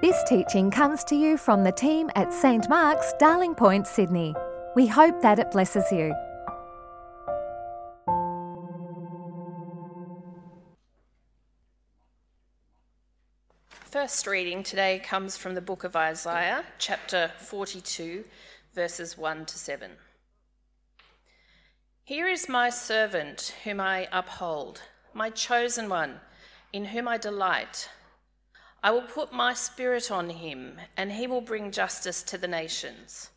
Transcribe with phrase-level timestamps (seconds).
[0.00, 4.32] This teaching comes to you from the team at St Mark's, Darling Point, Sydney.
[4.76, 6.14] We hope that it blesses you.
[13.68, 18.24] First reading today comes from the book of Isaiah, chapter 42,
[18.72, 19.90] verses 1 to 7.
[22.04, 26.20] Here is my servant whom I uphold, my chosen one,
[26.72, 27.88] in whom I delight.
[28.82, 33.30] I will put my spirit on him, and he will bring justice to the nations.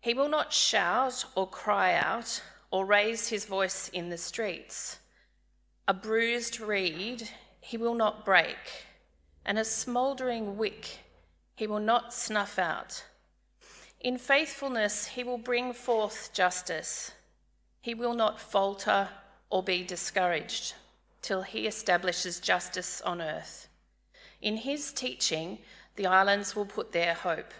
[0.00, 4.98] He will not shout or cry out or raise his voice in the streets.
[5.86, 7.28] A bruised reed
[7.60, 8.86] he will not break,
[9.44, 11.00] and a smouldering wick
[11.54, 13.04] he will not snuff out.
[14.00, 17.12] In faithfulness he will bring forth justice.
[17.80, 19.08] He will not falter
[19.50, 20.74] or be discouraged
[21.20, 23.67] till he establishes justice on earth.
[24.40, 25.58] In his teaching,
[25.96, 27.52] the islands will put their hope.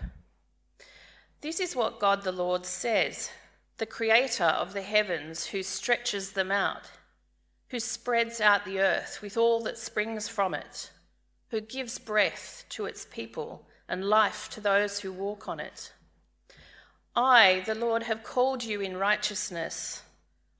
[1.40, 3.30] This is what God the Lord says,
[3.78, 6.90] the creator of the heavens, who stretches them out,
[7.68, 10.90] who spreads out the earth with all that springs from it,
[11.50, 15.92] who gives breath to its people and life to those who walk on it.
[17.14, 20.02] I, the Lord, have called you in righteousness.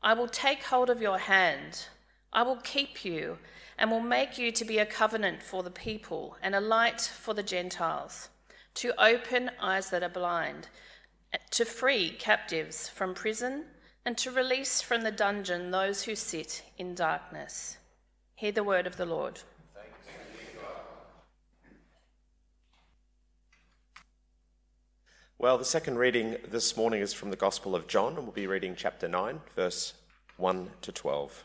[0.02, 1.86] I will take hold of your hand.
[2.32, 3.38] I will keep you
[3.78, 7.32] and will make you to be a covenant for the people and a light for
[7.32, 8.28] the Gentiles,
[8.74, 10.68] to open eyes that are blind,
[11.50, 13.66] to free captives from prison,
[14.04, 17.78] and to release from the dungeon those who sit in darkness.
[18.34, 19.40] Hear the word of the Lord.
[25.40, 28.48] Well, the second reading this morning is from the Gospel of John, and we'll be
[28.48, 29.94] reading chapter 9, verse
[30.36, 31.44] 1 to 12.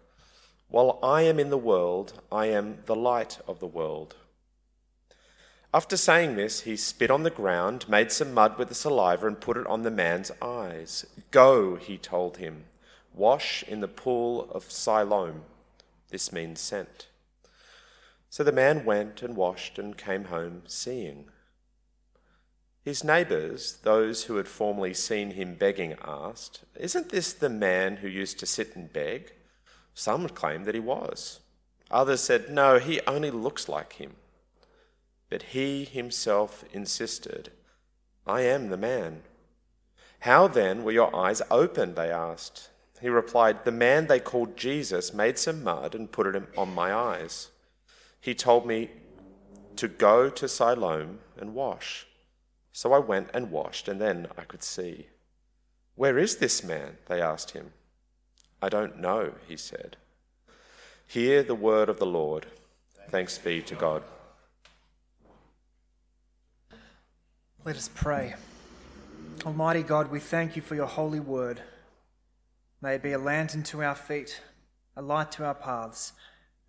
[0.71, 4.15] While I am in the world, I am the light of the world.
[5.73, 9.39] After saying this, he spit on the ground, made some mud with the saliva, and
[9.39, 11.05] put it on the man's eyes.
[11.29, 12.63] Go, he told him,
[13.13, 15.43] wash in the pool of Siloam.
[16.09, 17.07] This means sent.
[18.29, 21.25] So the man went and washed and came home seeing.
[22.81, 28.07] His neighbours, those who had formerly seen him begging, asked, Isn't this the man who
[28.07, 29.33] used to sit and beg?
[29.93, 31.39] Some claimed that he was.
[31.89, 34.15] Others said, No, he only looks like him.
[35.29, 37.51] But he himself insisted,
[38.25, 39.23] I am the man.
[40.19, 41.95] How then were your eyes opened?
[41.95, 42.69] They asked.
[43.01, 46.93] He replied, The man they called Jesus made some mud and put it on my
[46.93, 47.49] eyes.
[48.19, 48.91] He told me
[49.75, 52.05] to go to Siloam and wash.
[52.71, 55.07] So I went and washed, and then I could see.
[55.95, 56.97] Where is this man?
[57.07, 57.73] They asked him.
[58.61, 59.97] I don't know, he said.
[61.07, 62.45] Hear the word of the Lord.
[63.09, 64.03] Thanks be to God.
[67.65, 68.35] Let us pray.
[69.45, 71.61] Almighty God, we thank you for your holy word.
[72.81, 74.41] May it be a lantern to our feet,
[74.95, 76.13] a light to our paths,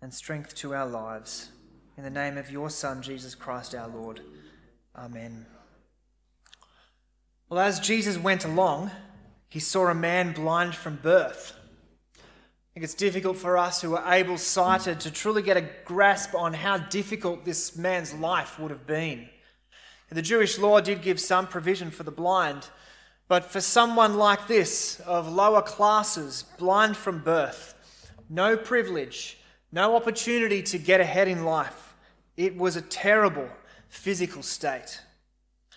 [0.01, 1.49] and strength to our lives.
[1.97, 4.21] In the name of your Son, Jesus Christ our Lord.
[4.95, 5.45] Amen.
[7.49, 8.91] Well, as Jesus went along,
[9.49, 11.53] he saw a man blind from birth.
[12.73, 16.53] Think it's difficult for us who are able sighted to truly get a grasp on
[16.53, 19.29] how difficult this man's life would have been.
[20.09, 22.69] The Jewish law did give some provision for the blind,
[23.27, 27.75] but for someone like this, of lower classes, blind from birth,
[28.27, 29.37] no privilege,
[29.71, 31.95] no opportunity to get ahead in life,
[32.37, 33.49] it was a terrible
[33.87, 34.99] physical state.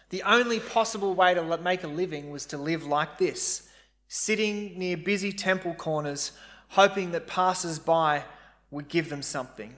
[0.09, 3.69] The only possible way to make a living was to live like this,
[4.09, 6.33] sitting near busy temple corners
[6.69, 8.25] hoping that passers by
[8.71, 9.75] would give them something.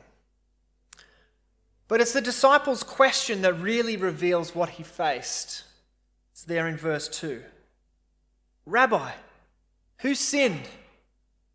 [1.88, 5.64] But it's the disciples' question that really reveals what he faced.
[6.32, 7.42] It's there in verse 2.
[8.66, 9.12] Rabbi,
[9.98, 10.68] who sinned,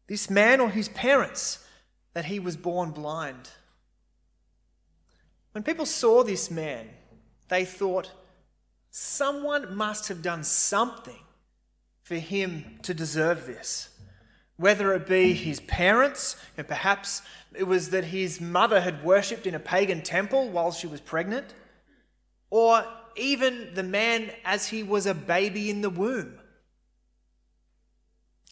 [0.07, 1.65] this man or his parents,
[2.13, 3.50] that he was born blind?
[5.51, 6.89] When people saw this man,
[7.50, 8.12] they thought,
[8.89, 11.19] someone must have done something
[12.01, 13.89] for him to deserve this.
[14.58, 17.22] Whether it be his parents, and perhaps
[17.56, 21.54] it was that his mother had worshipped in a pagan temple while she was pregnant,
[22.50, 22.86] or
[23.16, 26.40] even the man as he was a baby in the womb.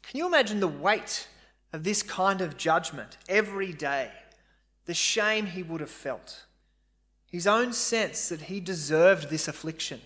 [0.03, 1.27] Can you imagine the weight
[1.71, 4.11] of this kind of judgment every day?
[4.85, 6.45] The shame he would have felt,
[7.27, 10.01] his own sense that he deserved this affliction,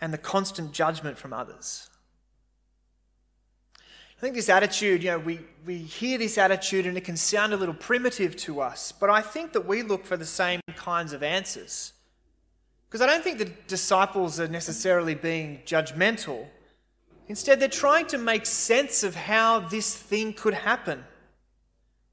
[0.00, 1.88] and the constant judgment from others.
[4.22, 7.52] I think this attitude, you know, we, we hear this attitude and it can sound
[7.52, 11.12] a little primitive to us, but I think that we look for the same kinds
[11.12, 11.92] of answers.
[12.88, 16.46] Because I don't think the disciples are necessarily being judgmental.
[17.26, 21.02] Instead, they're trying to make sense of how this thing could happen.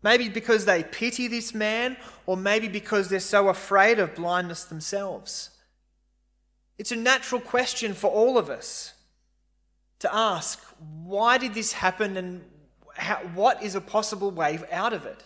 [0.01, 1.95] Maybe because they pity this man,
[2.25, 5.51] or maybe because they're so afraid of blindness themselves.
[6.79, 8.95] It's a natural question for all of us
[9.99, 10.63] to ask
[11.03, 12.41] why did this happen and
[12.95, 15.23] how, what is a possible way out of it?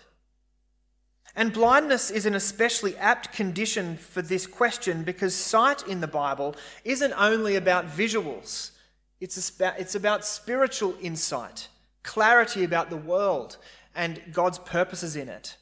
[1.36, 6.56] And blindness is an especially apt condition for this question because sight in the Bible
[6.84, 8.72] isn't only about visuals,
[9.20, 11.70] it's about, it's about spiritual insight,
[12.04, 13.58] clarity about the world
[13.96, 15.58] and God's purposes in it.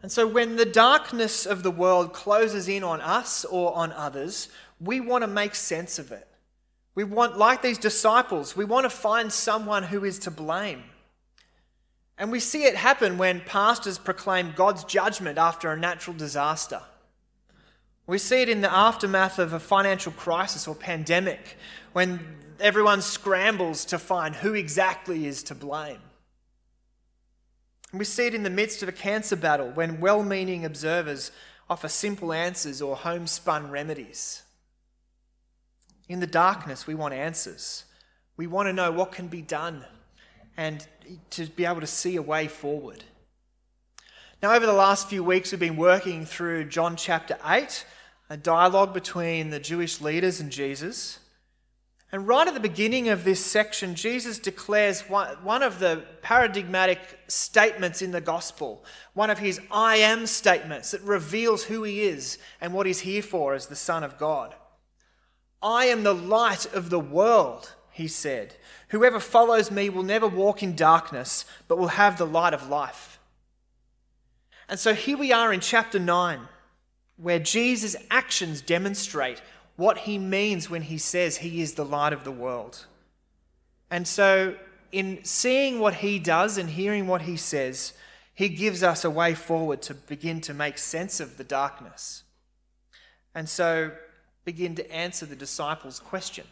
[0.00, 4.48] And so when the darkness of the world closes in on us or on others,
[4.80, 6.26] we want to make sense of it.
[6.94, 10.84] We want, like these disciples, we want to find someone who is to blame.
[12.18, 16.82] And we see it happen when pastors proclaim God's judgment after a natural disaster.
[18.06, 21.56] We see it in the aftermath of a financial crisis or pandemic
[21.92, 22.20] when
[22.60, 26.00] everyone scrambles to find who exactly is to blame.
[27.90, 31.30] And we see it in the midst of a cancer battle when well meaning observers
[31.68, 34.41] offer simple answers or homespun remedies.
[36.08, 37.84] In the darkness, we want answers.
[38.36, 39.84] We want to know what can be done
[40.56, 40.86] and
[41.30, 43.04] to be able to see a way forward.
[44.42, 47.86] Now, over the last few weeks, we've been working through John chapter 8,
[48.28, 51.20] a dialogue between the Jewish leaders and Jesus.
[52.10, 58.02] And right at the beginning of this section, Jesus declares one of the paradigmatic statements
[58.02, 58.84] in the gospel,
[59.14, 63.22] one of his I am statements that reveals who he is and what he's here
[63.22, 64.54] for as the Son of God.
[65.62, 68.56] I am the light of the world, he said.
[68.88, 73.20] Whoever follows me will never walk in darkness, but will have the light of life.
[74.68, 76.40] And so here we are in chapter 9,
[77.16, 79.40] where Jesus' actions demonstrate
[79.76, 82.86] what he means when he says he is the light of the world.
[83.90, 84.56] And so,
[84.90, 87.92] in seeing what he does and hearing what he says,
[88.34, 92.22] he gives us a way forward to begin to make sense of the darkness.
[93.34, 93.92] And so,
[94.44, 96.46] begin to answer the disciples' question.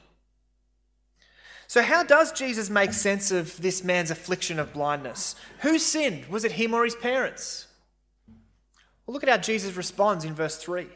[1.67, 5.37] So, how does Jesus make sense of this man's affliction of blindness?
[5.61, 6.27] Who sinned?
[6.27, 7.69] Was it him or his parents?
[9.07, 10.89] Well, look at how Jesus responds in verse 3.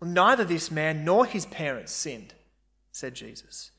[0.00, 2.34] Well, neither this man nor his parents sinned,
[2.92, 3.72] said Jesus.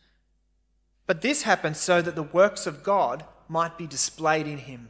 [1.06, 4.90] But this happened so that the works of God might be displayed in him.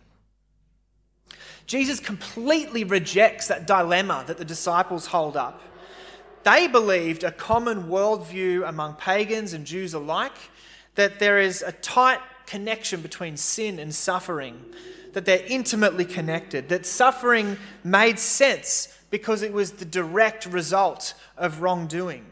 [1.66, 5.62] Jesus completely rejects that dilemma that the disciples hold up.
[6.44, 10.38] They believed a common worldview among pagans and Jews alike
[10.96, 14.64] that there is a tight connection between sin and suffering,
[15.14, 21.62] that they're intimately connected, that suffering made sense because it was the direct result of
[21.62, 22.26] wrongdoing.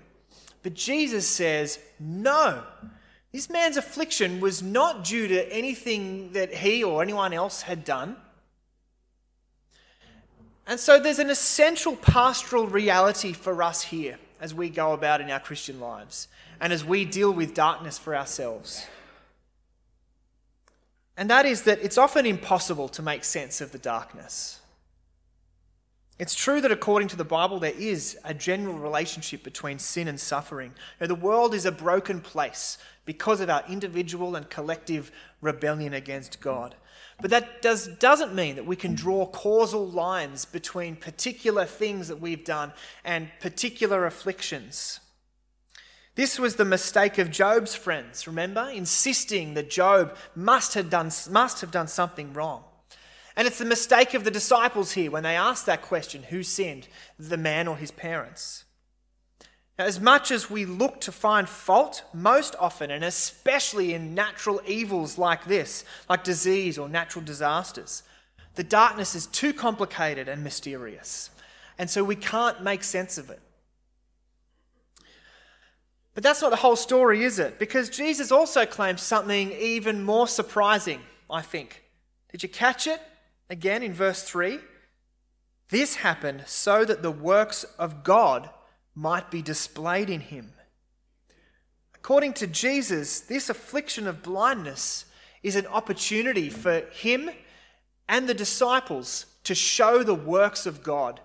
[0.64, 2.64] But Jesus says, no,
[3.32, 8.18] this man's affliction was not due to anything that he or anyone else had done.
[10.68, 15.30] And so there's an essential pastoral reality for us here as we go about in
[15.30, 16.28] our Christian lives
[16.60, 18.86] and as we deal with darkness for ourselves.
[21.18, 24.60] And that is that it's often impossible to make sense of the darkness.
[26.18, 30.20] It's true that according to the Bible, there is a general relationship between sin and
[30.20, 30.74] suffering.
[31.00, 36.40] Now, the world is a broken place because of our individual and collective rebellion against
[36.40, 36.76] God.
[37.22, 42.20] But that does, doesn't mean that we can draw causal lines between particular things that
[42.20, 42.74] we've done
[43.06, 45.00] and particular afflictions.
[46.16, 48.70] This was the mistake of Job's friends, remember?
[48.74, 52.64] Insisting that Job must have done, must have done something wrong.
[53.36, 56.88] And it's the mistake of the disciples here when they ask that question who sinned,
[57.18, 58.66] the man or his parents?
[59.82, 65.18] As much as we look to find fault, most often, and especially in natural evils
[65.18, 68.04] like this, like disease or natural disasters,
[68.56, 71.30] the darkness is too complicated and mysterious.
[71.78, 73.40] And so we can't make sense of it.
[76.14, 77.58] But that's not the whole story, is it?
[77.58, 81.84] Because Jesus also claims something even more surprising, I think.
[82.32, 83.02] Did you catch it?
[83.50, 84.60] Again in verse 3.
[85.70, 88.50] This happened so that the works of God
[88.96, 90.54] might be displayed in him.
[91.96, 95.06] According to Jesus, this affliction of blindness
[95.44, 97.30] is an opportunity for him
[98.10, 101.20] and the disciples to show the works of God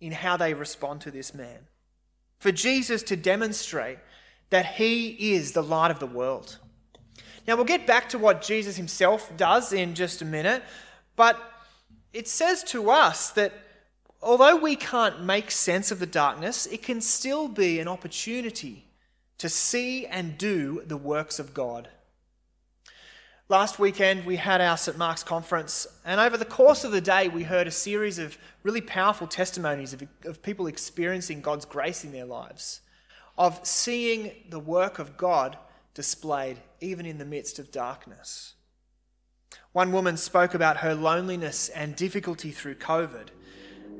[0.00, 1.66] in how they respond to this man.
[2.38, 3.98] For Jesus to demonstrate
[4.50, 6.58] that he is the light of the world.
[7.46, 10.62] Now, we'll get back to what Jesus himself does in just a minute,
[11.16, 11.40] but
[12.12, 13.52] it says to us that
[14.22, 18.84] although we can't make sense of the darkness, it can still be an opportunity
[19.38, 21.88] to see and do the works of God.
[23.50, 24.98] Last weekend, we had our St.
[24.98, 28.82] Mark's conference, and over the course of the day, we heard a series of really
[28.82, 32.80] powerful testimonies of, of people experiencing God's grace in their lives,
[33.38, 35.56] of seeing the work of God
[35.94, 38.54] displayed even in the midst of darkness.
[39.72, 43.28] One woman spoke about her loneliness and difficulty through COVID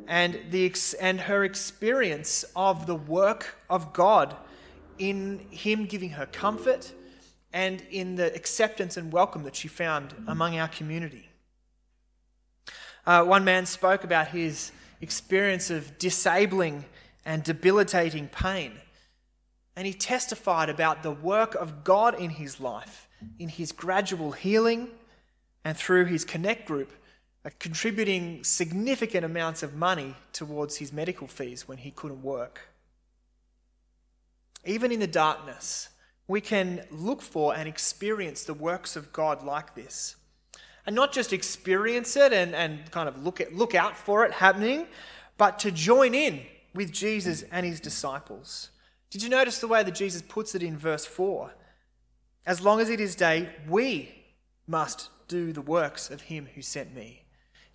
[0.09, 4.35] and, the, and her experience of the work of God
[4.99, 6.93] in Him giving her comfort
[7.53, 11.29] and in the acceptance and welcome that she found among our community.
[13.07, 16.85] Uh, one man spoke about his experience of disabling
[17.25, 18.73] and debilitating pain,
[19.77, 24.89] and he testified about the work of God in his life, in his gradual healing,
[25.65, 26.93] and through his Connect group,
[27.59, 32.69] contributing significant amounts of money towards his medical fees when he couldn't work.
[34.65, 35.89] Even in the darkness,
[36.27, 40.17] we can look for and experience the works of God like this.
[40.85, 44.33] And not just experience it and, and kind of look, at, look out for it
[44.33, 44.87] happening,
[45.37, 46.43] but to join in
[46.75, 48.71] with Jesus and his disciples.
[49.11, 51.53] Did you notice the way that Jesus puts it in verse 4?
[52.45, 54.15] As long as it is day, we
[54.67, 57.23] must do the works of him who sent me.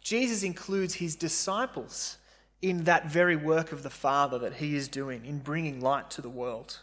[0.04, 2.18] Jesus includes his disciples
[2.62, 6.22] in that very work of the Father that he is doing in bringing light to
[6.22, 6.80] the world.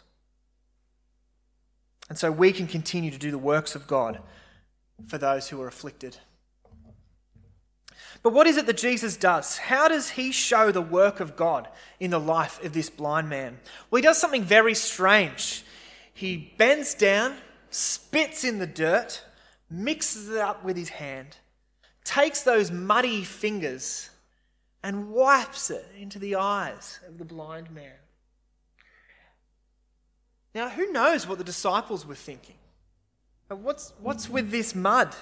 [2.09, 4.19] And so we can continue to do the works of God
[5.07, 6.17] for those who are afflicted.
[8.23, 9.57] But what is it that Jesus does?
[9.57, 11.67] How does he show the work of God
[11.99, 13.59] in the life of this blind man?
[13.89, 15.63] Well, he does something very strange.
[16.13, 17.37] He bends down,
[17.71, 19.23] spits in the dirt,
[19.69, 21.37] mixes it up with his hand,
[22.03, 24.09] takes those muddy fingers,
[24.83, 27.93] and wipes it into the eyes of the blind man.
[30.53, 32.55] Now, who knows what the disciples were thinking?
[33.47, 35.15] What's, what's with this mud?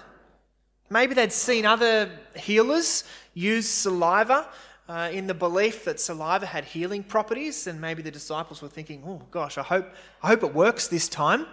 [0.89, 4.47] Maybe they'd seen other healers use saliva
[4.87, 9.03] uh, in the belief that saliva had healing properties, and maybe the disciples were thinking,
[9.05, 9.93] oh gosh, I hope,
[10.23, 11.45] I hope it works this time.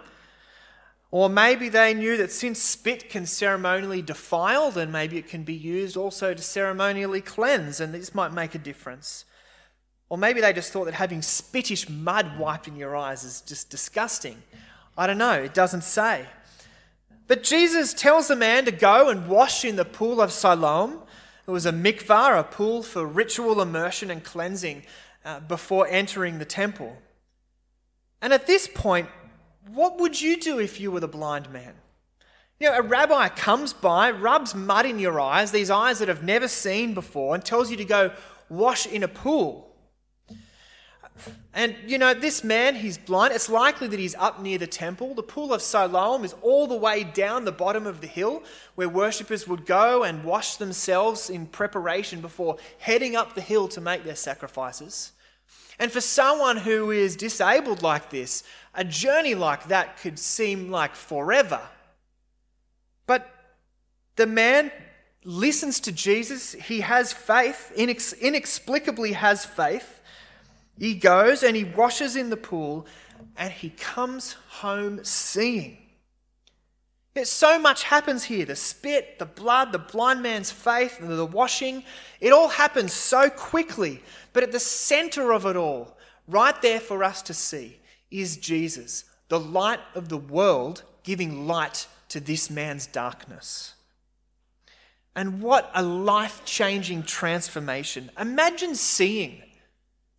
[1.09, 5.53] Or maybe they knew that since spit can ceremonially defile, then maybe it can be
[5.53, 9.23] used also to ceremonially cleanse, and this might make a difference.
[10.09, 13.69] Or maybe they just thought that having spittish mud wiped in your eyes is just
[13.69, 14.41] disgusting.
[14.97, 16.25] I don't know, it doesn't say.
[17.27, 21.01] But Jesus tells the man to go and wash in the pool of Siloam.
[21.45, 24.83] It was a mikvah, a pool for ritual immersion and cleansing
[25.23, 26.97] uh, before entering the temple.
[28.21, 29.09] And at this point,
[29.73, 31.73] what would you do if you were the blind man?
[32.59, 36.23] You know, a rabbi comes by, rubs mud in your eyes, these eyes that have
[36.23, 38.11] never seen before, and tells you to go
[38.49, 39.67] wash in a pool.
[41.53, 43.33] And you know, this man, he's blind.
[43.33, 45.15] It's likely that he's up near the temple.
[45.15, 48.43] The pool of Siloam is all the way down the bottom of the hill
[48.75, 53.81] where worshippers would go and wash themselves in preparation before heading up the hill to
[53.81, 55.11] make their sacrifices.
[55.79, 58.43] And for someone who is disabled like this,
[58.77, 61.59] a journey like that could seem like forever.
[63.07, 63.29] But
[64.15, 64.71] the man
[65.23, 66.53] listens to Jesus.
[66.53, 69.99] He has faith, inex- inexplicably has faith.
[70.79, 72.85] He goes and he washes in the pool
[73.35, 75.79] and he comes home seeing.
[77.15, 81.83] Yet so much happens here the spit, the blood, the blind man's faith, the washing.
[82.21, 84.03] It all happens so quickly.
[84.33, 87.79] But at the center of it all, right there for us to see,
[88.11, 93.75] is Jesus, the light of the world, giving light to this man's darkness.
[95.15, 98.11] And what a life changing transformation.
[98.19, 99.41] Imagine seeing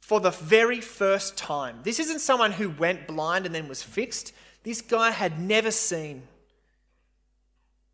[0.01, 1.81] for the very first time.
[1.85, 4.33] This isn't someone who went blind and then was fixed.
[4.65, 6.23] This guy had never seen.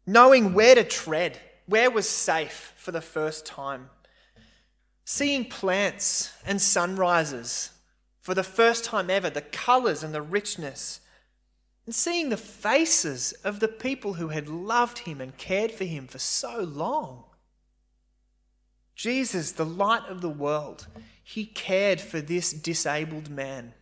[0.07, 3.91] Knowing where to tread, where was safe for the first time.
[5.05, 7.71] Seeing plants and sunrises
[8.25, 11.01] for the first time ever, the colours and the richness,
[11.85, 16.07] and seeing the faces of the people who had loved him and cared for him
[16.07, 17.25] for so long.
[18.97, 20.87] Jesus, the light of the world,
[21.23, 23.75] he cared for this disabled man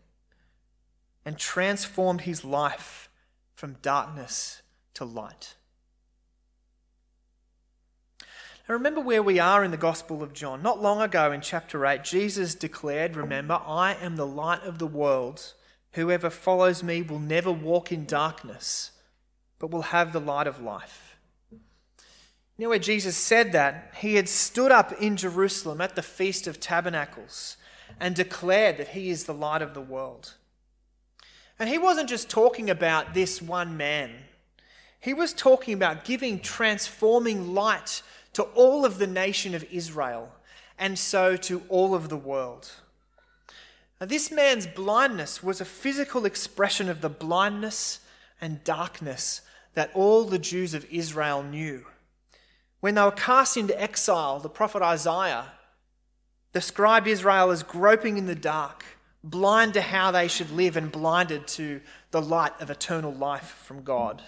[1.25, 3.09] and transformed his life
[3.55, 4.63] from darkness
[4.95, 5.55] to light.
[8.73, 10.63] Remember where we are in the Gospel of John.
[10.63, 14.87] Not long ago in chapter 8, Jesus declared, Remember, I am the light of the
[14.87, 15.53] world.
[15.93, 18.93] Whoever follows me will never walk in darkness,
[19.59, 21.19] but will have the light of life.
[21.51, 21.59] You
[22.65, 23.93] know where Jesus said that?
[23.99, 27.59] He had stood up in Jerusalem at the Feast of Tabernacles
[28.01, 30.33] and declared that he is the light of the world.
[31.59, 34.13] And he wasn't just talking about this one man,
[34.99, 38.03] he was talking about giving transforming light
[38.33, 40.33] to all of the nation of Israel,
[40.79, 42.73] and so to all of the world.
[44.01, 48.01] Now, this man's blindness was a physical expression of the blindness
[48.41, 49.43] and darkness
[49.75, 51.87] that all the Jews of Israel knew.
[52.81, 55.53] When they were cast into exile, the prophet Isaiah
[56.53, 58.85] described Israel as groping in the dark,
[59.23, 63.85] blind to how they should live, and blinded to the light of eternal life from
[63.85, 64.21] God.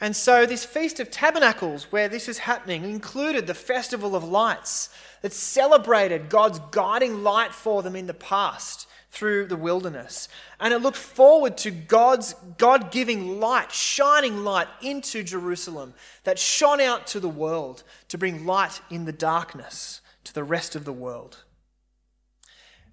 [0.00, 4.90] And so, this Feast of Tabernacles, where this is happening, included the Festival of Lights
[5.22, 10.28] that celebrated God's guiding light for them in the past through the wilderness.
[10.60, 16.80] And it looked forward to God's God giving light, shining light into Jerusalem that shone
[16.80, 20.92] out to the world to bring light in the darkness to the rest of the
[20.92, 21.44] world.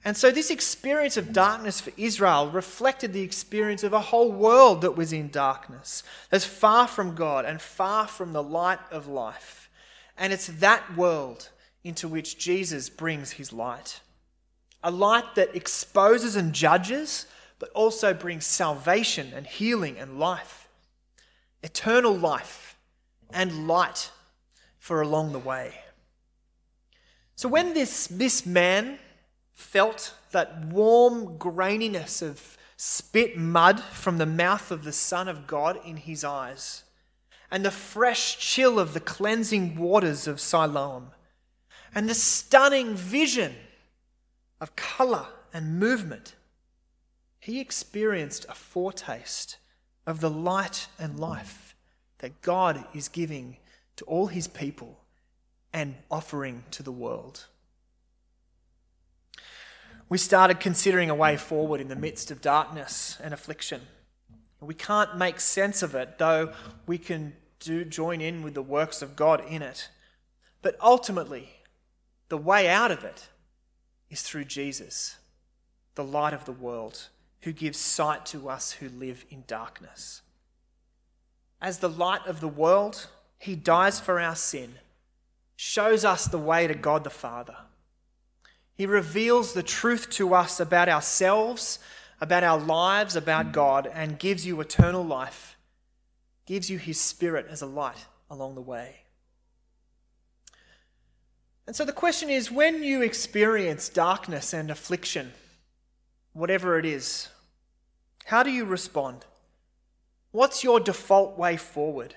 [0.06, 4.82] And so, this experience of darkness for Israel reflected the experience of a whole world
[4.82, 9.70] that was in darkness, that's far from God and far from the light of life.
[10.16, 11.50] And it's that world
[11.84, 14.00] into which Jesus brings his light
[14.86, 17.26] a light that exposes and judges,
[17.58, 20.70] but also brings salvation and healing and life,
[21.64, 22.78] eternal life
[23.34, 24.12] and light
[24.78, 25.80] for along the way.
[27.36, 29.00] So, when this, this man,
[29.56, 35.80] felt that warm graininess of spit mud from the mouth of the Son of God
[35.86, 36.84] in his eyes,
[37.50, 41.12] and the fresh chill of the cleansing waters of Siloam,
[41.96, 43.56] and the stunning vision
[44.60, 46.36] of colour and movement,
[47.40, 49.58] he experienced a foretaste
[50.06, 51.76] of the light and life
[52.18, 53.58] that God is giving
[53.96, 55.00] to all his people
[55.72, 57.46] and offering to the world
[60.08, 63.82] we started considering a way forward in the midst of darkness and affliction.
[64.62, 66.54] We can't make sense of it, though
[66.86, 69.90] we can do join in with the works of God in it.
[70.62, 71.50] But ultimately,
[72.30, 73.30] the way out of it
[74.10, 75.18] is through Jesus,
[75.96, 77.10] the light of the world,
[77.42, 80.22] who gives sight to us who live in darkness.
[81.62, 84.76] As the light of the world, he dies for our sin,
[85.56, 87.56] shows us the way to God the Father
[88.76, 91.80] he reveals the truth to us about ourselves,
[92.20, 95.56] about our lives, about God, and gives you eternal life,
[96.46, 98.98] gives you His Spirit as a light along the way.
[101.66, 105.32] And so the question is when you experience darkness and affliction,
[106.34, 107.30] whatever it is,
[108.26, 109.26] how do you respond?
[110.32, 112.16] What's your default way forward?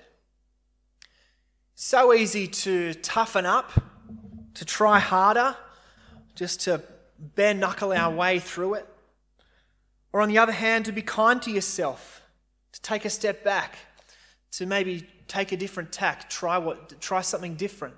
[1.73, 3.71] So easy to toughen up,
[4.55, 5.55] to try harder
[6.39, 6.81] just to
[7.35, 8.87] bare knuckle our way through it.
[10.13, 12.21] Or on the other hand, to be kind to yourself,
[12.71, 13.77] to take a step back,
[14.51, 17.95] to maybe take a different tack, try, what, try something different.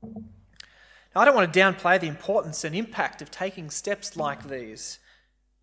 [0.00, 5.00] Now, I don't want to downplay the importance and impact of taking steps like these,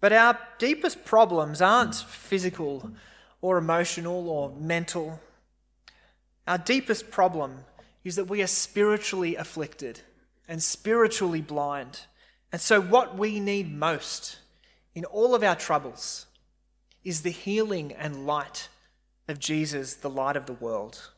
[0.01, 2.91] but our deepest problems aren't physical
[3.39, 5.21] or emotional or mental.
[6.45, 7.59] Our deepest problem
[8.03, 10.01] is that we are spiritually afflicted
[10.49, 12.01] and spiritually blind.
[12.51, 14.39] And so, what we need most
[14.95, 16.25] in all of our troubles
[17.05, 18.67] is the healing and light
[19.29, 21.11] of Jesus, the light of the world.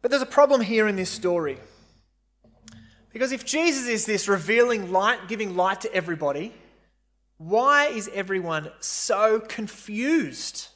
[0.00, 1.58] But there's a problem here in this story.
[3.12, 6.54] Because if Jesus is this revealing light, giving light to everybody,
[7.36, 10.68] why is everyone so confused?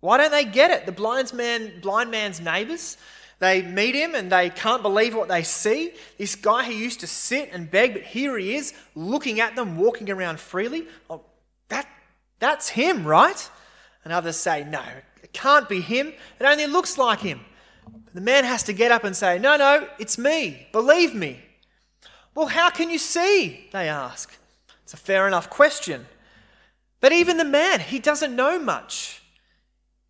[0.00, 0.86] Why don't they get it?
[0.86, 2.96] The blind, man, blind man's neighbors,
[3.42, 5.92] they meet him and they can't believe what they see.
[6.18, 9.76] This guy who used to sit and beg, but here he is looking at them,
[9.76, 10.86] walking around freely.
[11.10, 11.22] Oh,
[11.68, 11.88] that,
[12.38, 13.50] that's him, right?
[14.04, 14.82] And others say, no,
[15.22, 16.08] it can't be him.
[16.38, 17.40] It only looks like him.
[18.14, 20.68] The man has to get up and say, no, no, it's me.
[20.72, 21.40] Believe me.
[22.34, 23.68] Well, how can you see?
[23.72, 24.36] They ask.
[24.82, 26.06] It's a fair enough question.
[27.00, 29.21] But even the man, he doesn't know much.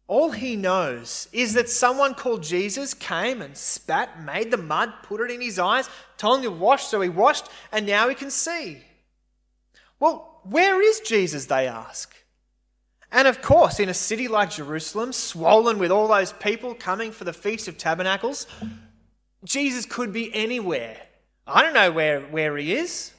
[0.09, 5.21] All he knows is that someone called Jesus came and spat, made the mud, put
[5.21, 8.31] it in his eyes, told him to wash, so he washed, and now he can
[8.31, 8.83] see.
[10.01, 11.47] Well, where is Jesus?
[11.47, 12.15] They ask.
[13.13, 17.25] And of course, in a city like Jerusalem, swollen with all those people coming for
[17.25, 18.47] the Feast of Tabernacles,
[19.45, 20.97] Jesus could be anywhere.
[21.47, 23.13] I don't know where, where he is.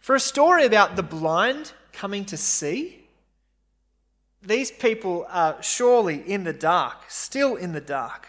[0.00, 3.05] For a story about the blind coming to see,
[4.46, 8.28] these people are surely in the dark, still in the dark.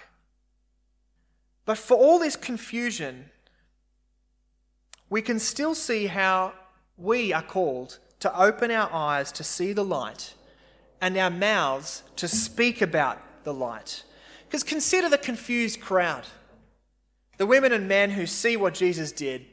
[1.65, 3.30] But for all this confusion,
[5.10, 6.53] we can still see how
[6.97, 10.34] we are called to open our eyes to see the light
[10.99, 14.03] and our mouths to speak about the light.
[14.47, 16.25] Because consider the confused crowd
[17.38, 19.45] the women and men who see what Jesus did,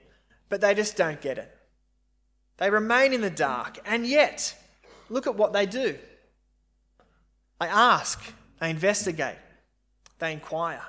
[0.48, 1.54] but they just don't get it.
[2.56, 4.56] They remain in the dark, and yet,
[5.10, 5.98] look at what they do.
[7.60, 8.20] They ask,
[8.60, 9.36] they investigate,
[10.18, 10.82] they inquire.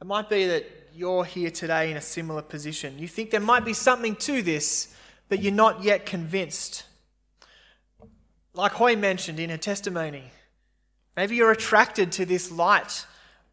[0.00, 2.98] It might be that you're here today in a similar position.
[2.98, 4.94] You think there might be something to this,
[5.28, 6.84] but you're not yet convinced.
[8.54, 10.24] Like Hoy mentioned in her testimony,
[11.16, 13.06] maybe you're attracted to this light,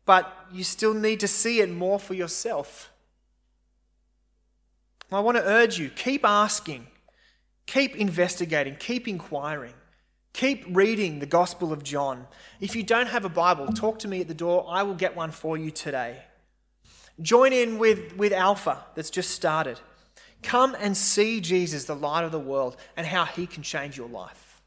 [0.06, 2.90] but you still need to see it more for yourself.
[5.12, 6.88] I want to urge you keep asking,
[7.66, 9.74] keep investigating, keep inquiring.
[10.34, 12.26] Keep reading the Gospel of John.
[12.60, 14.66] If you don't have a Bible, talk to me at the door.
[14.68, 16.24] I will get one for you today.
[17.22, 19.80] Join in with, with Alpha that's just started.
[20.42, 24.10] Come and see Jesus, the light of the world, and how he can change your
[24.10, 24.62] life.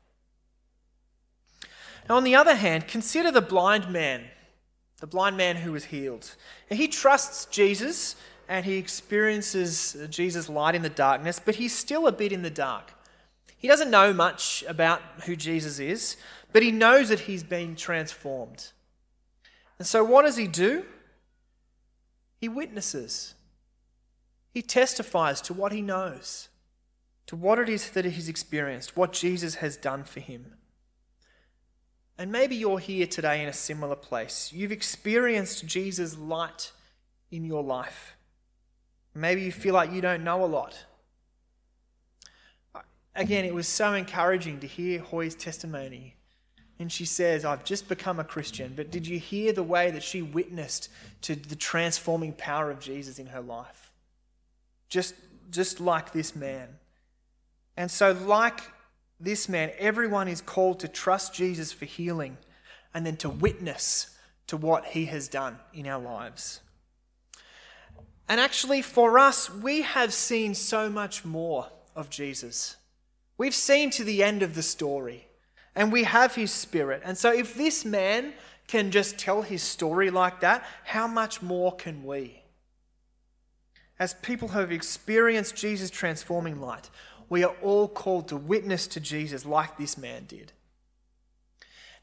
[2.09, 4.24] Now, on the other hand, consider the blind man,
[5.00, 6.37] the blind man who was healed.
[6.70, 8.14] he trusts Jesus
[8.48, 12.50] and he experiences Jesus' light in the darkness, but he's still a bit in the
[12.50, 12.92] dark.
[13.66, 16.16] He doesn't know much about who Jesus is,
[16.52, 18.70] but he knows that he's being transformed.
[19.81, 20.85] And so, what does he do?
[22.40, 23.35] He witnesses.
[24.55, 26.48] He testifies to what he knows,
[27.26, 30.55] to what it is that he's experienced, what Jesus has done for him.
[32.16, 34.52] And maybe you're here today in a similar place.
[34.52, 36.70] You've experienced Jesus' light
[37.33, 38.14] in your life.
[39.12, 40.85] Maybe you feel like you don't know a lot
[43.16, 46.16] again, it was so encouraging to hear Hoy's testimony.
[46.79, 48.74] And she says, I've just become a Christian.
[48.76, 50.90] But did you hear the way that she witnessed
[51.22, 53.90] to the transforming power of Jesus in her life?
[54.88, 55.14] Just,
[55.50, 56.68] just like this man.
[57.76, 58.61] And so, like
[59.18, 62.37] this man, everyone is called to trust Jesus for healing
[62.92, 66.61] and then to witness to what he has done in our lives.
[68.29, 72.76] And actually, for us, we have seen so much more of Jesus.
[73.38, 75.27] We've seen to the end of the story
[75.75, 77.03] and we have his spirit.
[77.05, 78.33] And so, if this man
[78.66, 82.42] can just tell his story like that, how much more can we?
[83.99, 86.90] As people who have experienced Jesus' transforming light,
[87.29, 90.53] we are all called to witness to Jesus like this man did.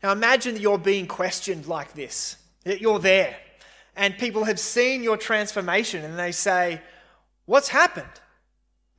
[0.02, 3.38] Now, imagine that you're being questioned like this, that you're there,
[3.96, 6.82] and people have seen your transformation and they say,
[7.46, 8.08] What's happened?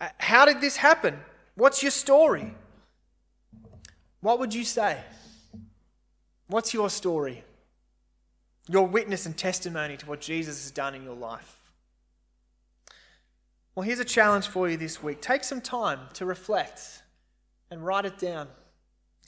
[0.00, 1.18] Uh, how did this happen?
[1.54, 2.54] What's your story?
[4.20, 5.00] What would you say?
[6.48, 7.44] What's your story?
[8.68, 11.58] Your witness and testimony to what Jesus has done in your life.
[13.74, 15.20] Well, here's a challenge for you this week.
[15.20, 17.02] Take some time to reflect
[17.70, 18.48] and write it down.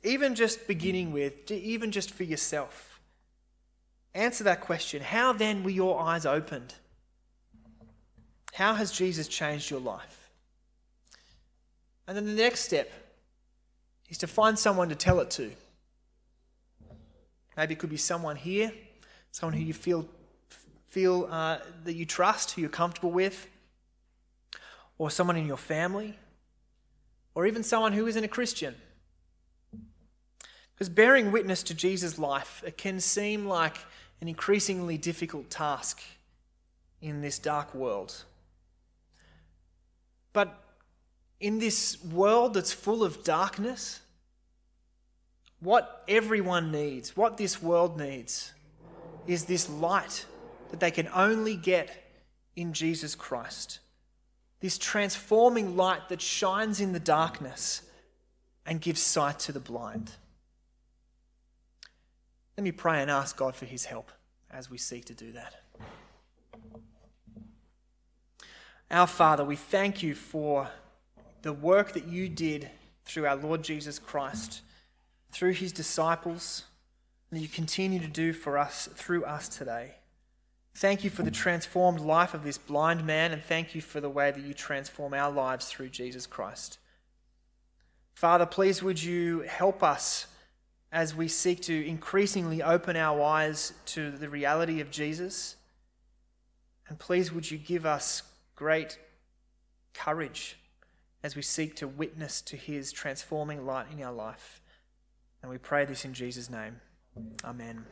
[0.04, 3.00] Even just beginning with, even just for yourself.
[4.14, 6.74] Answer that question How then were your eyes opened?
[8.54, 10.15] How has Jesus changed your life?
[12.06, 12.90] And then the next step
[14.08, 15.50] is to find someone to tell it to.
[17.56, 18.72] Maybe it could be someone here,
[19.32, 20.06] someone who you feel,
[20.86, 23.48] feel uh, that you trust, who you're comfortable with,
[24.98, 26.16] or someone in your family,
[27.34, 28.74] or even someone who isn't a Christian.
[30.74, 33.78] Because bearing witness to Jesus' life, it can seem like
[34.20, 36.02] an increasingly difficult task
[37.00, 38.24] in this dark world.
[40.34, 40.65] But
[41.40, 44.00] in this world that's full of darkness,
[45.60, 48.52] what everyone needs, what this world needs,
[49.26, 50.24] is this light
[50.70, 52.04] that they can only get
[52.54, 53.80] in Jesus Christ.
[54.60, 57.82] This transforming light that shines in the darkness
[58.64, 60.12] and gives sight to the blind.
[62.56, 64.10] Let me pray and ask God for his help
[64.50, 65.54] as we seek to do that.
[68.90, 70.70] Our Father, we thank you for
[71.46, 72.68] the work that you did
[73.04, 74.62] through our Lord Jesus Christ,
[75.30, 76.64] through his disciples,
[77.30, 79.94] and you continue to do for us through us today.
[80.74, 84.10] Thank you for the transformed life of this blind man, and thank you for the
[84.10, 86.78] way that you transform our lives through Jesus Christ.
[88.14, 90.26] Father, please would you help us
[90.90, 95.54] as we seek to increasingly open our eyes to the reality of Jesus.
[96.88, 98.24] And please would you give us
[98.56, 98.98] great
[99.94, 100.56] courage
[101.26, 104.62] as we seek to witness to his transforming light in our life.
[105.42, 106.76] And we pray this in Jesus' name.
[107.44, 107.84] Amen.